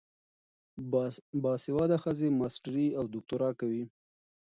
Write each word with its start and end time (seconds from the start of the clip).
باسواده 1.43 1.97
ښځې 2.03 2.27
ماسټري 2.39 2.87
او 2.99 3.03
دوکتورا 3.13 3.49
کوي. 3.59 3.83